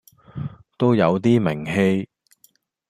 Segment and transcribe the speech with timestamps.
[0.79, 2.09] 都有啲名氣